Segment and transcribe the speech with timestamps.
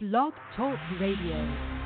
[0.00, 1.77] Blog Talk Radio.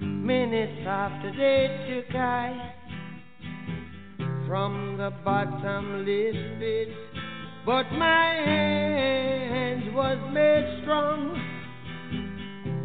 [0.00, 2.72] Minutes after they took I
[4.46, 6.88] from the bottomless pit.
[7.64, 11.40] But my hand was made strong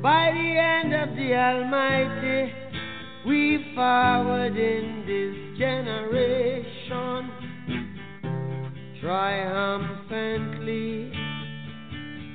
[0.01, 2.53] by the hand of the Almighty.
[3.27, 7.29] We forward in this generation
[9.01, 11.20] triumphantly.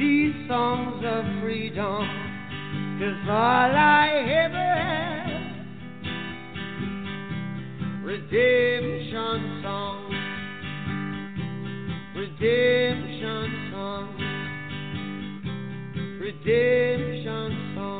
[0.00, 2.08] these songs of freedom?
[2.98, 4.08] Cause all I
[4.46, 5.60] ever have,
[8.02, 10.14] redemption songs,
[12.16, 14.20] redemption songs,
[16.18, 17.99] redemption songs.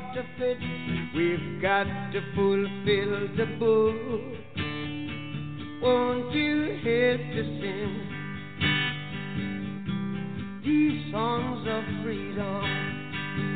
[0.17, 0.57] of it.
[1.15, 3.95] We've got to fulfill the book.
[5.81, 7.93] Won't you help to sing
[10.63, 12.63] these songs of freedom?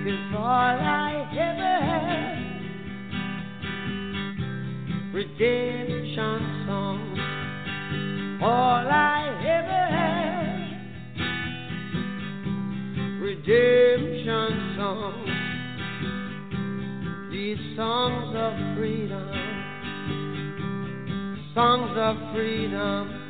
[0.06, 2.40] Cause all I ever had,
[5.14, 7.20] redemption songs.
[8.42, 10.76] All I ever had,
[13.22, 15.55] redemption songs.
[17.45, 19.29] These songs of freedom,
[21.53, 23.25] songs of freedom.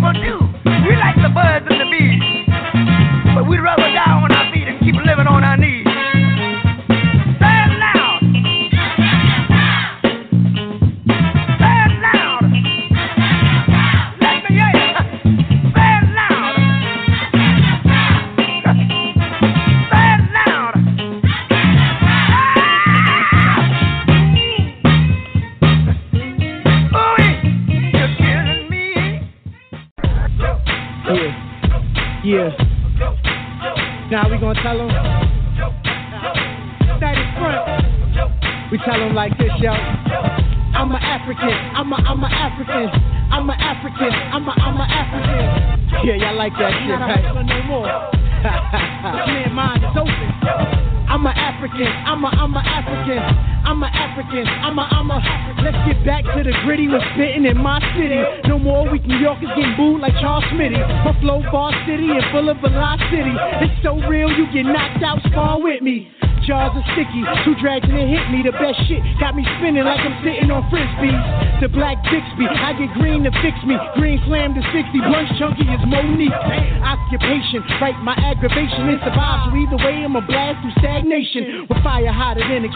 [0.00, 0.49] Lord,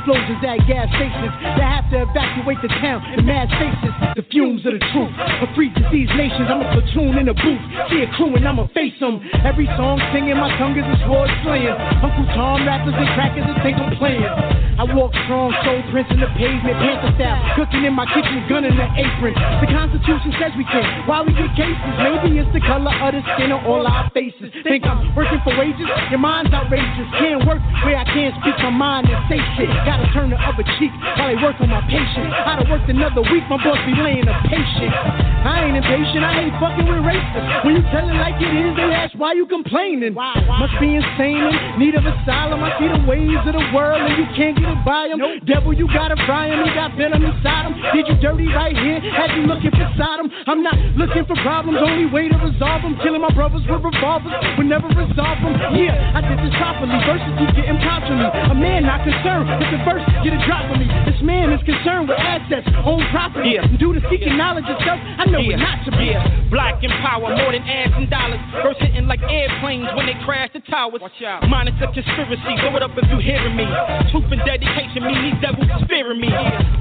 [0.04, 1.32] explosions at gas stations.
[1.56, 3.92] They have to evacuate the town in mass faces.
[4.20, 5.08] The fumes of the truth.
[5.16, 6.44] A free disease nations.
[6.52, 7.64] I'm a platoon in a booth.
[7.88, 9.25] See a crew and I'ma face them.
[9.49, 11.73] Every song singing, my tongue is a sword slaying.
[12.04, 14.28] Uncle Tom rappers and crackers think I'm playing.
[14.76, 17.38] I walk strong, soul prints in the pavement, panther style.
[17.56, 19.32] Cooking in my kitchen, gun in the apron.
[19.62, 20.84] The Constitution says we can.
[21.06, 21.92] Why we get cases?
[21.96, 24.50] Maybe it's the color of the skin on all our faces.
[24.66, 25.87] Think I'm working for wages?
[26.11, 27.08] Your mind's outrageous.
[27.16, 29.70] Can't work where I can't speak my mind and say shit.
[29.94, 32.34] Gotta turn the other cheek while I work on my patience.
[32.34, 34.90] I'd have worked another week, my boss be laying a patient.
[34.90, 37.62] I ain't impatient, I ain't fucking with racists.
[37.62, 40.18] When you tell it like it is, they ask why you complaining.
[40.18, 42.66] Must be insane in need of asylum.
[42.66, 45.22] I see the ways of the world and you can't get it by him.
[45.22, 45.46] Nope.
[45.46, 46.66] Devil, you gotta fry him.
[46.66, 47.78] He got venom inside him.
[47.94, 48.98] Did you dirty right here?
[48.98, 50.26] Had you looking for Sodom?
[50.50, 51.78] I'm not looking for problems.
[51.78, 52.98] Only way to resolve them.
[52.98, 54.34] Killing my brothers with revolvers.
[54.58, 55.54] We never resolve them.
[55.78, 56.98] Yeah, I did this properly.
[57.06, 58.18] versus you getting contra.
[58.50, 60.88] A man not concerned with the verse get a drop on me.
[61.04, 63.60] This man is concerned with assets, own property.
[63.60, 63.68] Yeah.
[63.76, 65.60] Due to seeking knowledge itself, I know yeah.
[65.60, 66.16] not to be.
[66.16, 66.24] Yeah.
[66.48, 68.40] Black in power, more than ads and dollars.
[68.64, 71.04] First hitting like airplanes when they crash the towers.
[71.04, 71.44] Watch out.
[71.46, 72.52] Minus a conspiracy.
[72.64, 73.68] Throw it up if you hearing me.
[74.08, 76.32] Truth and dedication mean these devils fearing me.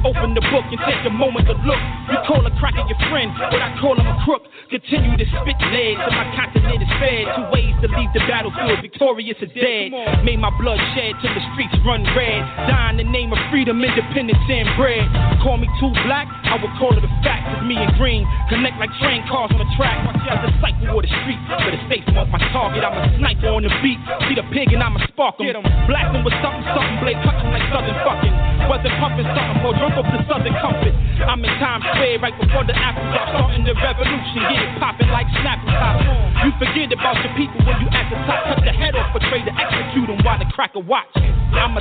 [0.08, 1.82] Open the book and take a moment to look.
[2.08, 4.48] You call a cracker your friend, but I call him a crook.
[4.72, 7.28] Continue to spit lead till my continent is fed.
[7.36, 9.92] Two ways to leave the battlefield, victorious or dead.
[10.24, 12.42] Made my blood shed till the streets run red.
[12.70, 15.10] Die in the name of freedom, independence, and bread.
[15.42, 17.42] Call me too black, I would call it a fact.
[17.50, 18.22] Cause me and green
[18.54, 19.98] connect like train cars on the track.
[20.30, 22.86] As a cycle of the street, but the safe off my target.
[22.86, 23.98] I'm a sniper on the beat.
[24.30, 25.66] See the pig and I'm a spark 'em.
[25.90, 28.36] Blasting with something, something, blade cutting like southern fucking.
[28.70, 30.94] Wasn't pumping something more drunk up the southern comfort.
[31.26, 34.38] I'm in Times Square right before the Apple start starting the revolution.
[34.54, 35.98] Get it popping like snapple top.
[36.46, 38.54] You forget about your people when you at the top.
[38.54, 41.10] Cut the head off, betray to execute them while the cracker watch.
[41.54, 41.80] I'ma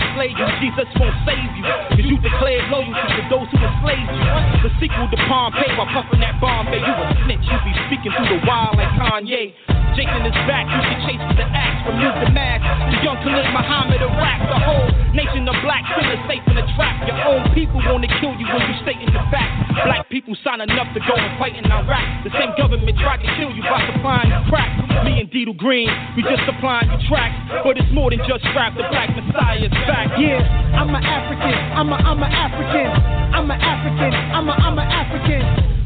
[0.61, 1.67] Jesus won't save you.
[1.67, 4.27] Cause you declared loyalty to those who enslaved you.
[4.63, 6.71] The sequel to Pompeii while puffing that bomb.
[6.71, 9.82] You a snitch, you be speaking through the wild like Kanye.
[9.93, 12.65] Jason is back, you can chase the axe, remove the mask.
[12.65, 17.05] The young Khalid Muhammad, Iraq, the whole nation of black still safe in the trap.
[17.05, 19.53] Your own people wanna kill you when you stating the fact.
[19.85, 22.25] Black people signing up to go and fight in Iraq.
[22.25, 24.73] The same government tried to kill you by supplying crack.
[25.05, 28.73] Me and Deedle Green, we just supplying you tracks, but it's more than just rap.
[28.73, 30.09] The Black Messiah is back.
[30.17, 30.41] Yeah,
[30.73, 32.89] I'm an African, I'm a, I'm an African,
[33.37, 35.42] I'm an African, I'm a, I'm an African.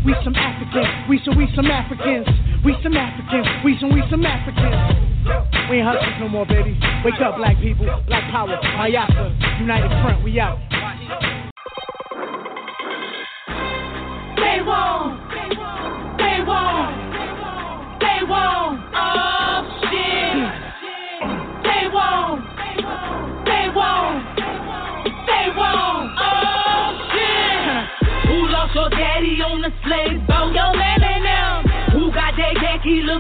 [0.07, 2.29] We some Africans, we some, we some Africans,
[2.65, 5.19] we some Africans, we some, we some Africans.
[5.69, 6.79] We ain't hustlers no more, baby.
[7.05, 10.63] Wake up, black people, black power, Mayasa, United Front, we out.
[14.39, 15.19] They won't,
[16.23, 16.76] they won't,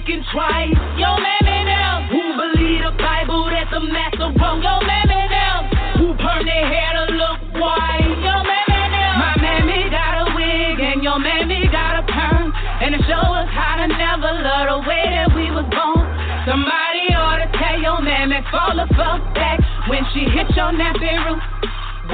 [0.07, 0.71] Looking twice?
[1.03, 2.07] Yo, mammy now.
[2.07, 4.63] Who believe the Bible that the master wrote?
[4.63, 5.67] Yo, mammy now.
[5.99, 8.07] Who burn their hair to look white?
[8.07, 9.19] Yo, mammy now.
[9.19, 12.55] My mammy got a wig and your mammy got a perm.
[12.55, 16.07] And it show us how to never love the way that we was born.
[16.47, 19.59] Somebody ought to tell your mammy fall the fuck back
[19.91, 21.43] when she hit your nappy roof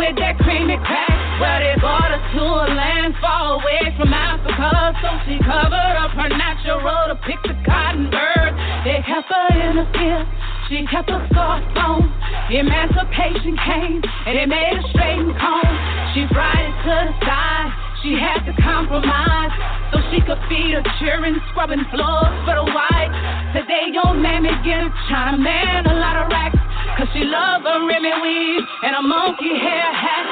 [0.00, 1.12] with that creamy crack.
[1.37, 6.16] Well, they brought us to a land far away from Africa, so she covered up
[6.16, 7.51] her natural road to pick
[7.92, 8.52] cotton bird.
[8.84, 10.26] They kept her in the field.
[10.68, 12.08] She kept her scarf on.
[12.50, 15.75] Emancipation came, and it made her straight and comb.
[16.14, 17.70] She fried it to the side.
[18.02, 19.54] She had to compromise
[19.92, 23.12] so she could feed her children, scrubbing floors for the white.
[23.54, 26.58] Today, your mammy get a China man a lot of racks.
[26.99, 30.22] Cause she love a Remy weave and a monkey hair hat.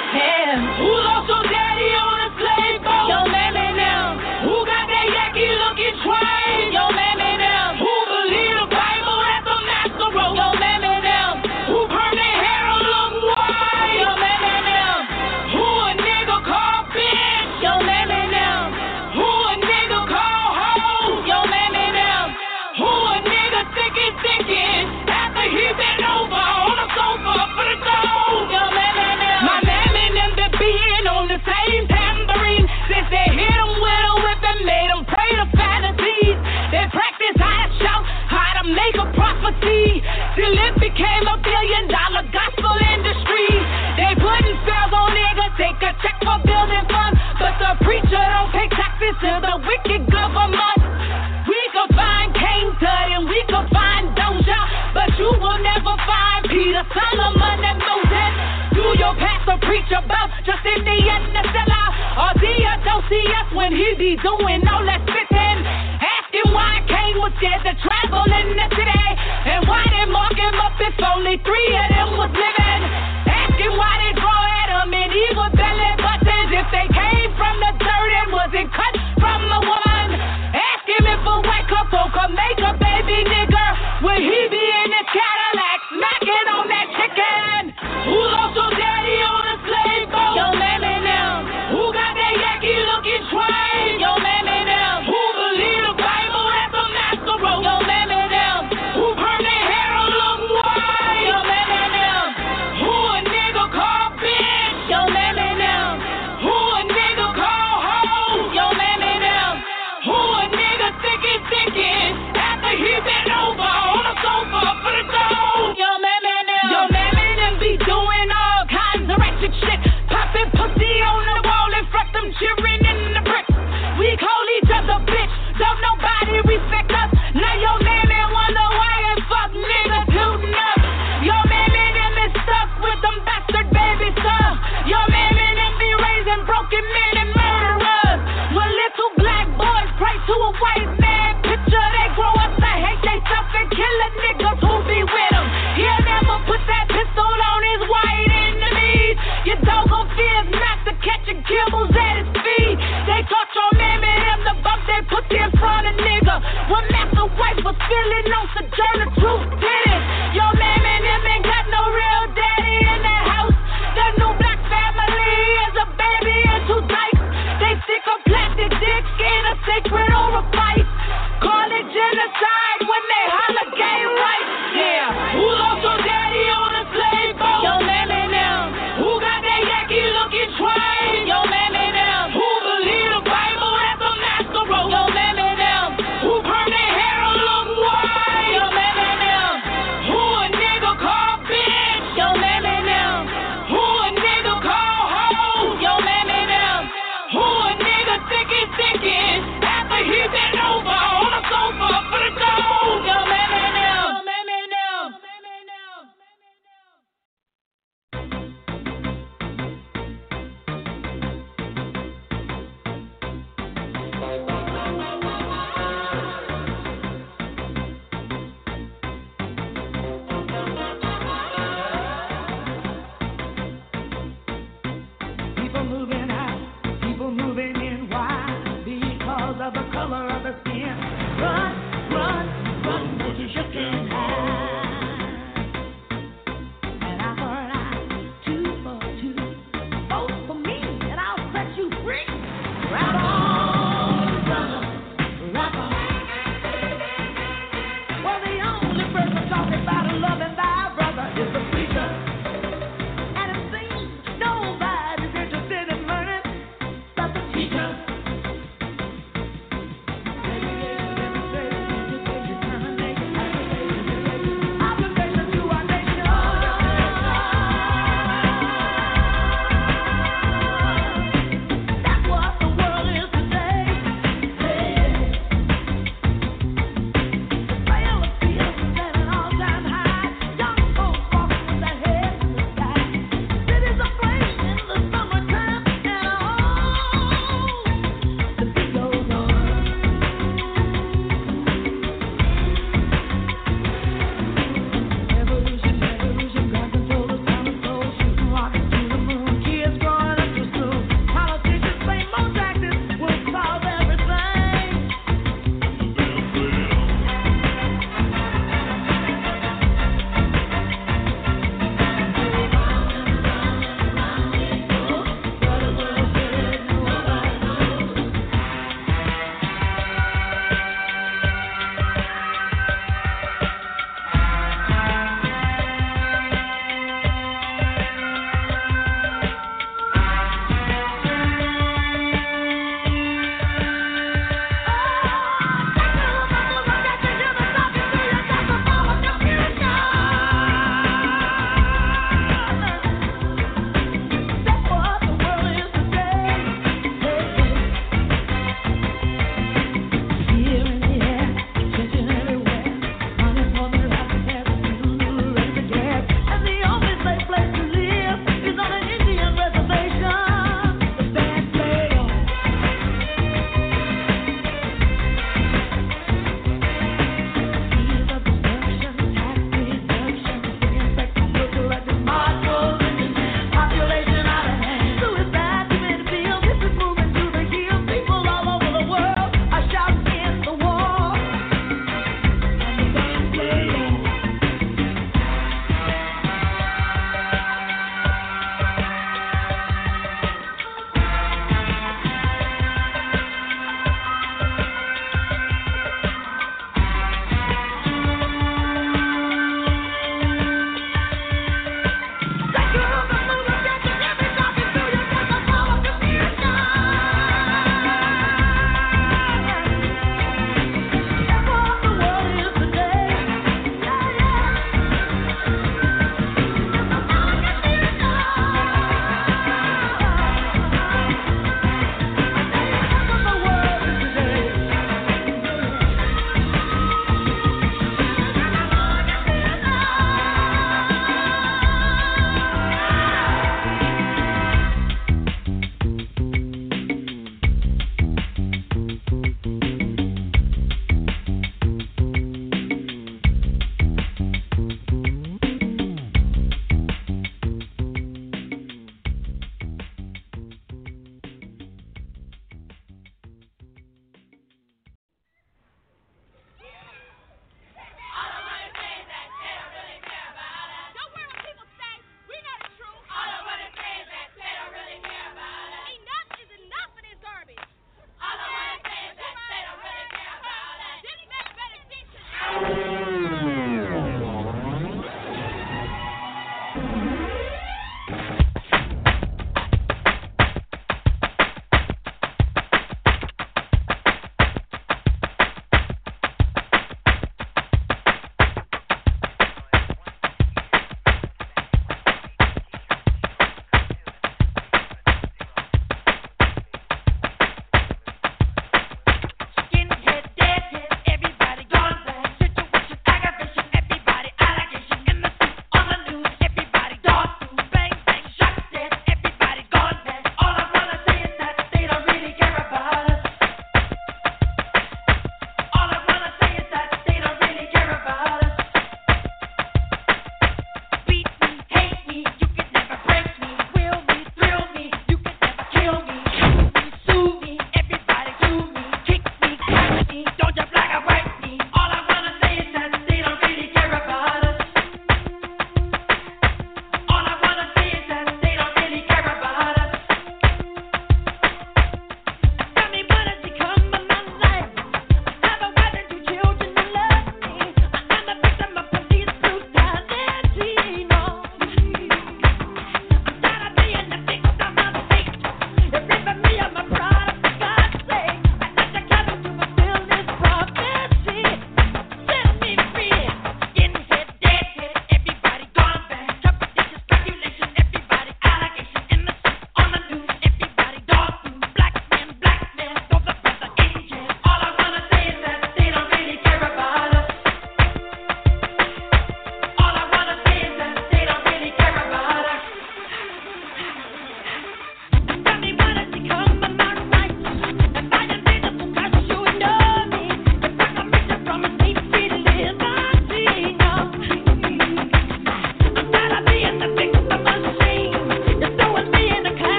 [0.81, 1.80] Who lost your daddy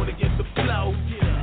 [0.00, 0.94] against the flow.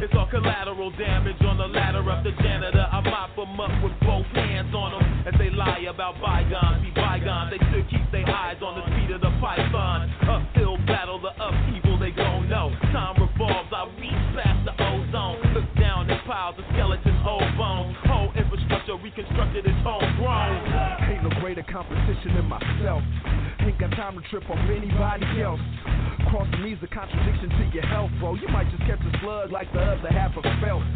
[0.02, 2.88] It's all collateral damage on the ladder of the janitor.
[2.88, 6.82] I mop them up with both hands on them as they lie about bygones.
[6.82, 10.08] Be bygones, they still keep their eyes on the speed of the python.
[10.24, 12.72] Uphill battle, the upheaval they gon' know.
[12.96, 15.44] Time revolves, I reach past the ozone.
[15.54, 17.96] Look down at piles of skeletons, old bones.
[18.08, 20.64] Whole infrastructure reconstructed, it's homegrown.
[21.12, 23.04] Ain't no greater competition than myself.
[24.00, 25.60] Time to trip off anybody else.
[26.32, 28.36] Crossing me's a contradiction to your health, bro.
[28.36, 30.88] You might just catch a slug like the other half of felt.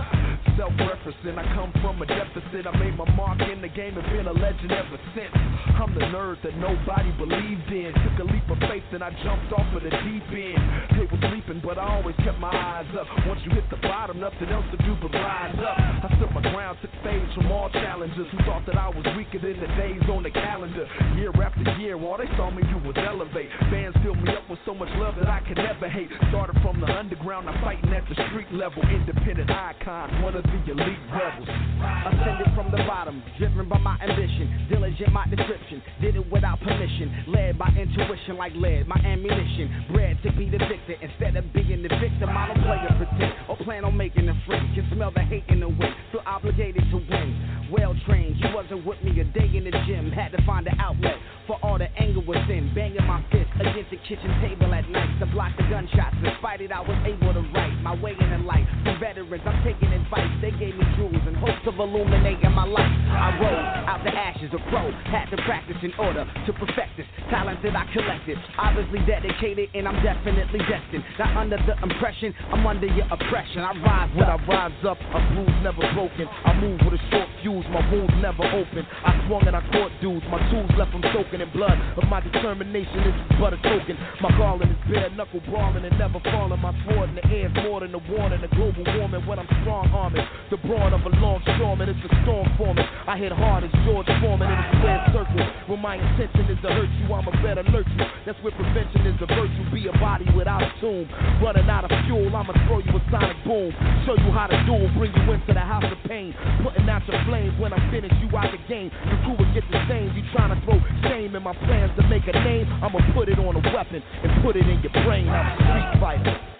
[0.55, 2.63] Self-referencing, I come from a deficit.
[2.63, 5.33] I made my mark in the game and been a legend ever since.
[5.33, 7.91] I'm the nerd that nobody believed in.
[7.91, 10.61] Took a leap of faith and I jumped off of the deep end.
[10.95, 13.09] They were sleeping, but I always kept my eyes up.
[13.27, 16.07] Once you hit the bottom, nothing else to do but rise up.
[16.07, 19.41] I stood my ground, took fades from all challengers who thought that I was weaker
[19.41, 20.87] than the days on the calendar.
[21.17, 23.49] Year after year, all they saw me do was elevate.
[23.71, 26.09] Fans filled me up with so much love that I could never hate.
[26.29, 28.81] Started from the underground, I'm fighting at the street level.
[28.83, 31.49] Independent icon, one of the elite rebels.
[31.49, 37.25] Ascended from the bottom, driven by my ambition, diligent my description, did it without permission,
[37.27, 41.83] led by intuition like lead, my ammunition, bred to be the victor instead of being
[41.83, 42.29] the victim.
[42.29, 44.73] I don't play or pretend or plan on making a friend.
[44.75, 47.52] Can smell the hate in the wind, feel obligated to win.
[47.73, 50.77] Well trained, you wasn't with me a day in the gym, had to find an
[50.77, 55.09] outlet for all the anger within, banging my fist against the kitchen table at night
[55.17, 56.13] to block the gunshots.
[56.21, 58.69] Despite it, I was able to write my way in the light.
[58.85, 60.29] From veterans, I'm taking advice.
[60.37, 62.93] They gave me jewels and hopes of illuminating my life.
[63.09, 67.09] I rose out the ashes of pro, had to practice in order to perfect this
[67.33, 68.37] talent that I collected.
[68.61, 71.01] Obviously dedicated, and I'm definitely destined.
[71.17, 73.65] Not under the impression, I'm under your oppression.
[73.65, 76.29] I rise When I rise up, a bruise never broken.
[76.29, 78.85] I move with a short fuse, my wounds never open.
[79.01, 81.73] I swung and I caught dudes, my tools left them soaking in blood.
[81.97, 83.97] But my determination is but a token.
[84.21, 86.61] My calling is bare knuckle brawling and never falling.
[86.61, 88.45] My sword in the air is more than a warning.
[88.45, 90.21] A global warming when I'm strong arming.
[90.53, 92.85] The broad of a longshoreman, it's a storm forming.
[93.09, 95.41] I hit hard as George Foreman in a square circle.
[95.65, 97.87] When my intention is to hurt you, I'ma better alert.
[98.25, 99.63] That's where prevention is a virtue.
[99.71, 101.07] Be a body without a tomb.
[101.39, 103.71] Running out of fuel, I'ma throw you a sonic boom.
[104.03, 106.35] Show you how to do it, bring you into the house of pain.
[106.63, 108.91] Putting out your flames when I'm finished, you out the game.
[109.07, 110.11] Your crew will get the same.
[110.11, 112.67] You trying to throw shame in my plans to make a name?
[112.83, 115.29] I'ma put it on a weapon and put it in your brain.
[115.29, 116.52] I'm a street fighter.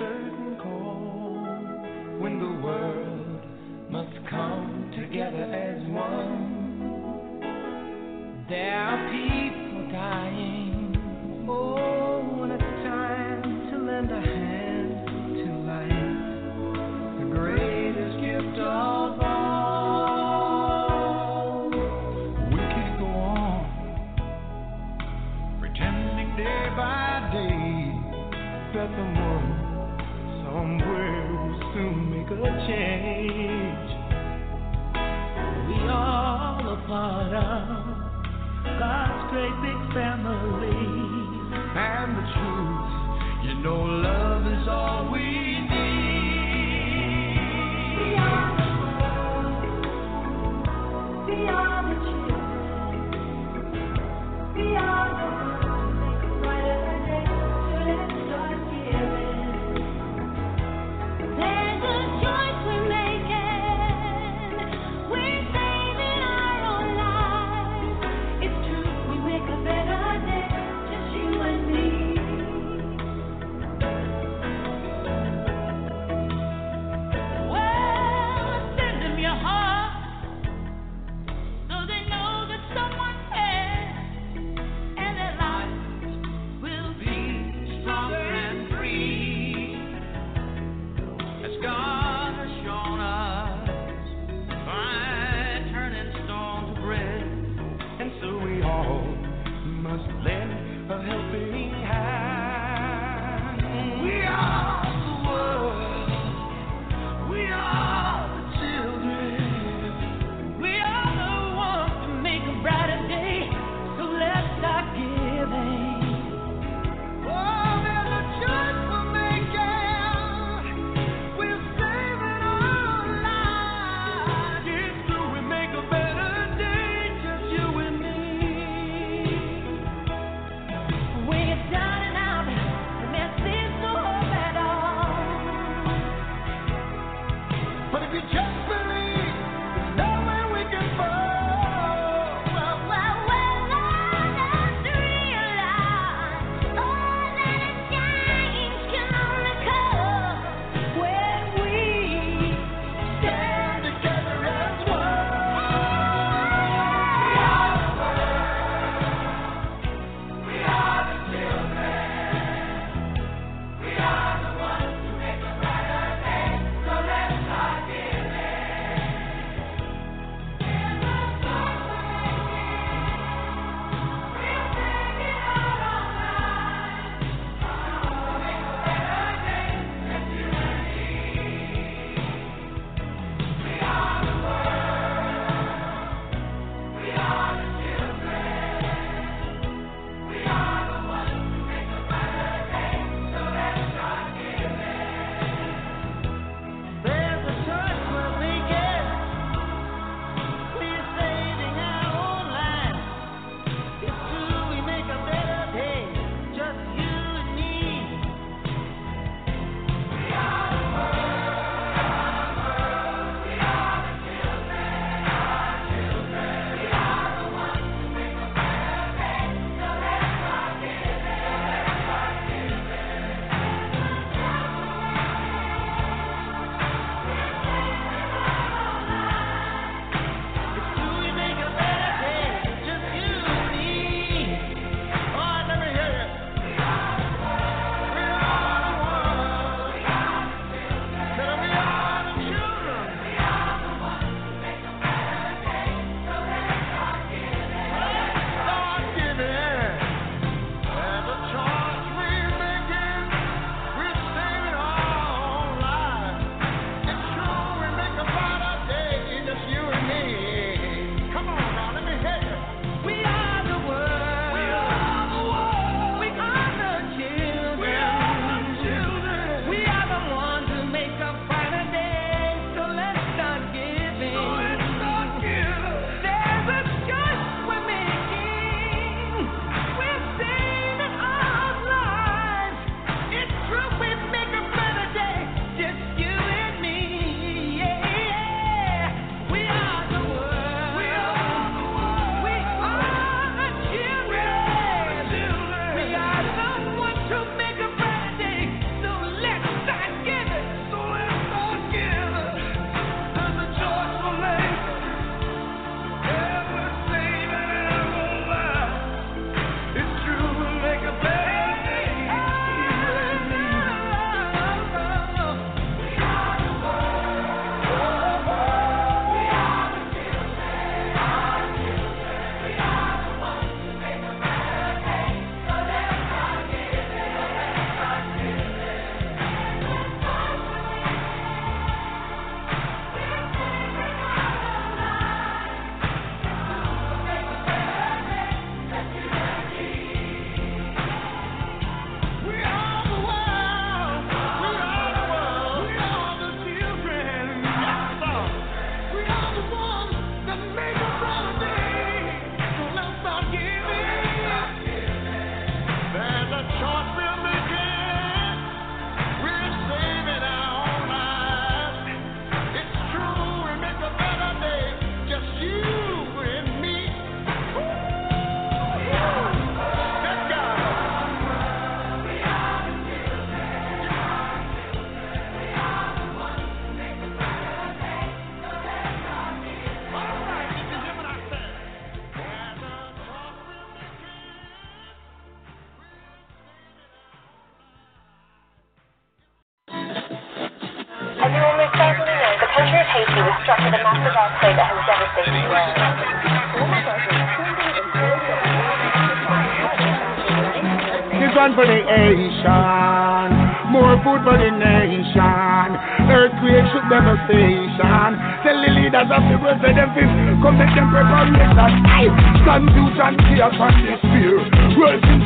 [0.00, 1.44] Certain call,
[2.20, 2.89] when the world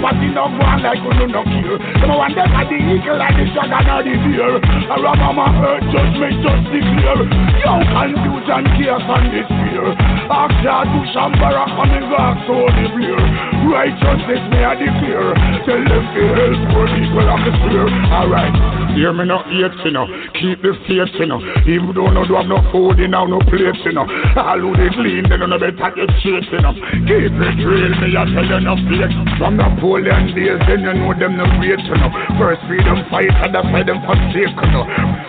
[0.04, 1.78] World sympathy no go on like you no care.
[1.96, 4.60] Them want them at the eagle like the dragon or the deer.
[4.60, 7.24] A mama earth judgment just declare.
[7.64, 9.96] Yo, confusion, chaos and despair.
[10.28, 13.16] Ask God to Shambara coming back so the blur.
[13.64, 15.32] Righteousness may I declare.
[15.64, 17.88] Tell them to help poor people of the sphere.
[18.12, 18.94] Alright right.
[18.94, 20.06] Hear me no hate, you know.
[20.38, 21.40] Keep the faith, you know.
[21.66, 24.06] Even though no do have no food in now, no place, you know.
[24.36, 26.74] All who they clean, don't know better get chase, you know.
[27.08, 29.10] Keep it real, me I tell you no fake.
[29.38, 29.58] From
[29.94, 32.10] Napoleon days, then you know them no great, you know.
[32.34, 34.82] First freedom fight, other side them forsake, you know.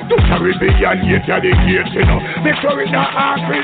[0.10, 2.18] To Caribbean, you the gate, you know.
[2.42, 3.14] Make sure it's not
[3.46, 3.62] straight.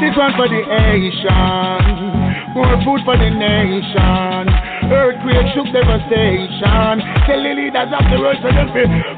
[0.00, 2.56] This one for the Asian.
[2.56, 4.79] More food for the nation.
[4.90, 6.98] Earthquake shook devastation.
[7.24, 8.68] Tell the leaders of the world to them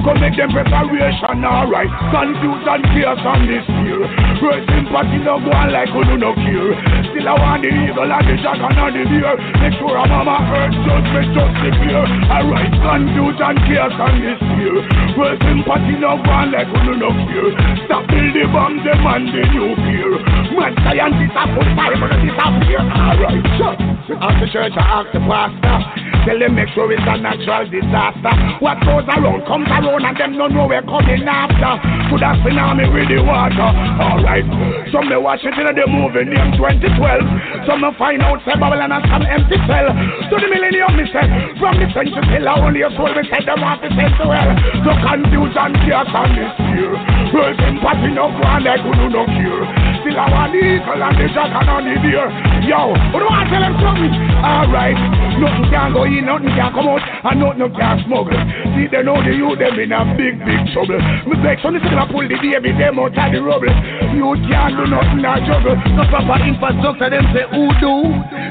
[0.05, 1.41] come make them preparation.
[1.41, 4.05] Alright, confusion, chaos on this year.
[4.45, 6.77] World sympathy no go on like who do no care.
[7.09, 9.33] Still I want the evil and the dragon and the beer.
[9.65, 12.05] Make sure a mama earth judgment just clear.
[12.29, 14.77] Alright, confusion, chaos on this year.
[15.17, 17.51] World sympathy no go on like who do no care.
[17.89, 20.21] Stop the bomb, them and the nuclear.
[20.53, 22.85] Mad scientists are fire, but disappear.
[22.85, 24.03] Alright right.
[24.21, 25.21] Ask the church, I ask the
[25.63, 26.13] pastor.
[26.23, 28.35] Tell them make sure it's a natural disaster.
[28.63, 31.83] What goes around comes around and them don't know we're coming after.
[32.11, 33.71] Could have tsunami with the water.
[33.99, 34.47] Alright.
[34.95, 37.67] Some may watch it in the movie named 2012.
[37.67, 39.91] Some may find out say Babylon has some empty cell.
[39.91, 41.27] To the millennium, me said.
[41.59, 44.51] From the century till only a soul, we said them want to send to hell.
[44.87, 46.39] So confusion, chaos and
[46.71, 46.95] fear.
[47.35, 49.92] World sympathy no grand like who do no cure.
[50.03, 52.27] Still want the eagle and the dragon on the deer.
[52.67, 54.11] Yo, who do I tell them something?
[54.43, 54.99] Alright,
[55.39, 58.35] nothing can go in, nothing can come out, and nothing can smuggle.
[58.75, 60.99] See, they know the youth, them in a big, big trouble.
[61.31, 63.71] Me beg, so listen, I pull the baby, them out of the rubble.
[64.11, 65.79] You can't do nothing, I juggle.
[65.95, 67.95] No proper infrastructure, them say who do.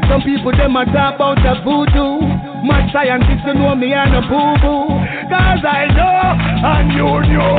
[0.07, 2.31] Some people, them a talk about the voodoo.
[2.63, 4.87] My scientists you know me and a boo-boo.
[5.27, 6.15] Cause I know,
[6.63, 7.51] and you know.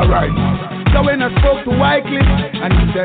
[0.00, 0.75] Alright.
[0.96, 3.04] So when I spoke to Wyclef, and he said,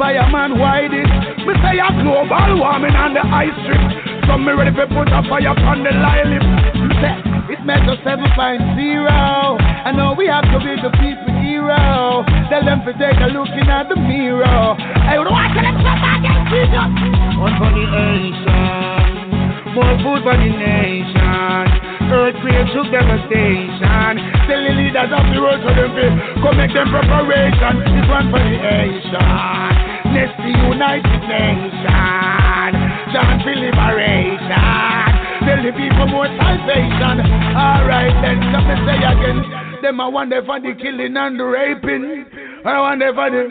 [0.00, 1.04] Fireman, why this?
[1.44, 3.84] Me say a global warming on the ice strip.
[4.24, 7.52] So me ready to put a fire on the line lip.
[7.52, 8.32] It measures 7.0.
[8.32, 12.24] I know we have to be the people hero.
[12.48, 14.48] Tell them to take a look in at the mirror.
[14.48, 16.64] I would want to them come back and see
[17.36, 19.01] One for the nation.
[19.72, 21.64] More food for the nation.
[22.12, 24.20] Earthquake shook devastation.
[24.44, 26.06] Tell the leaders of the world for them to
[26.44, 27.80] come make them preparation.
[27.88, 29.72] This one for the nation.
[30.12, 32.72] Let's the United Nation.
[33.16, 35.08] Chant for liberation.
[35.40, 37.24] Tell the people more salvation.
[37.56, 39.40] Alright then, let me say again.
[39.80, 42.26] Them I wonder for the killing and the raping.
[42.64, 43.48] I wonder for the...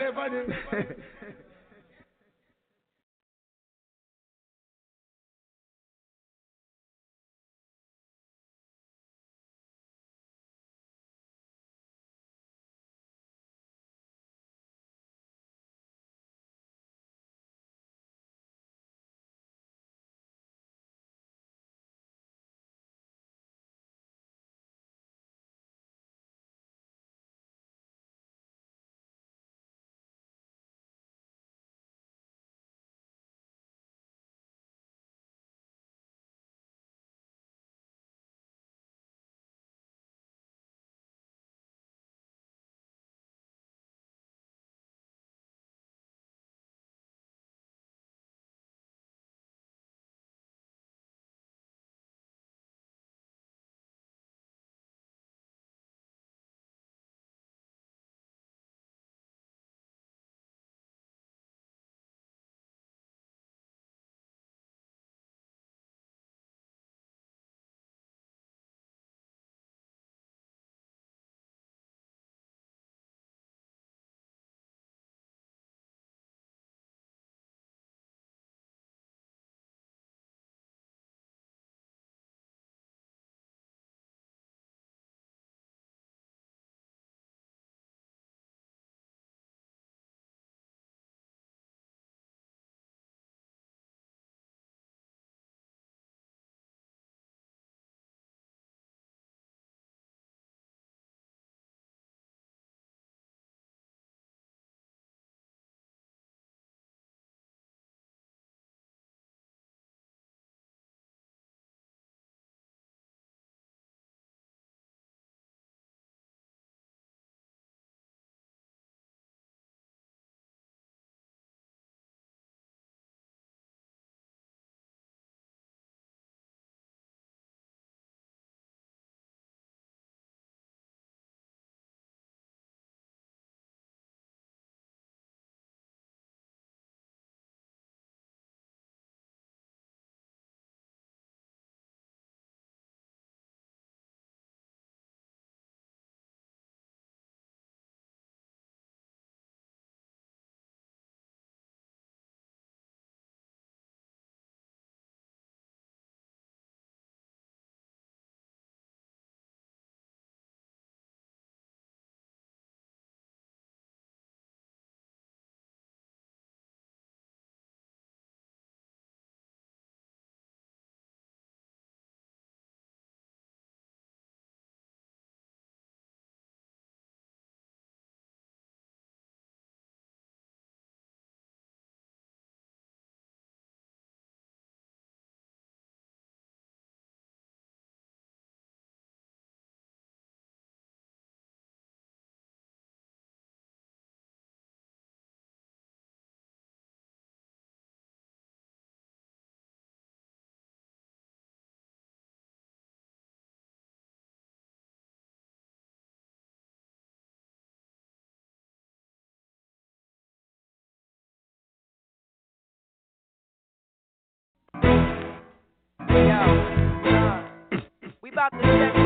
[218.22, 219.01] we about to check